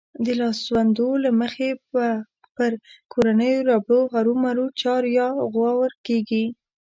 [0.25, 2.07] د لاسوندو له مخې به
[2.55, 2.71] پر
[3.13, 6.45] کورنيو ربړو هرومرو چار يا غور کېږي.